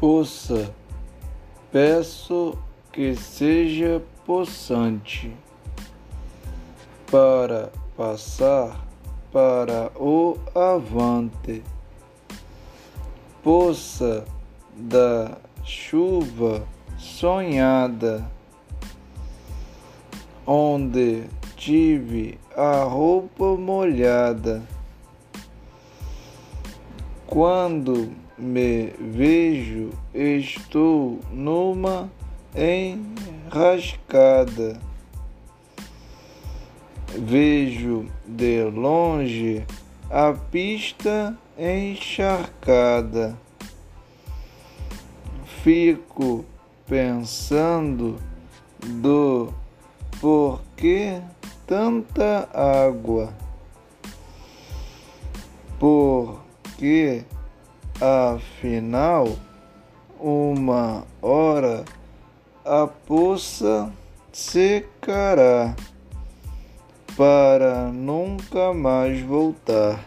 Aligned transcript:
Poça, 0.00 0.72
peço 1.72 2.56
que 2.92 3.16
seja 3.16 4.00
possante 4.24 5.34
para 7.10 7.72
passar 7.96 8.86
para 9.32 9.90
o 9.96 10.38
avante. 10.54 11.64
Poça 13.42 14.24
da 14.76 15.36
chuva 15.64 16.64
sonhada, 16.96 18.24
onde 20.46 21.24
tive 21.56 22.38
a 22.56 22.84
roupa 22.84 23.56
molhada. 23.56 24.62
Quando 27.26 28.27
me 28.38 28.92
vejo, 28.98 29.90
estou 30.14 31.20
numa 31.32 32.10
enrascada. 32.54 34.00
Vejo 37.16 38.06
de 38.26 38.64
longe 38.64 39.66
a 40.10 40.32
pista 40.32 41.36
encharcada. 41.58 43.36
Fico 45.62 46.44
pensando 46.86 48.16
do 48.84 49.52
porquê 50.20 51.20
tanta 51.66 52.48
água. 52.54 53.32
Porque 55.78 57.24
Afinal, 58.00 59.36
uma 60.20 61.02
hora 61.20 61.84
a 62.64 62.86
poça 62.86 63.90
secará 64.32 65.74
para 67.16 67.90
nunca 67.90 68.72
mais 68.72 69.20
voltar. 69.22 69.98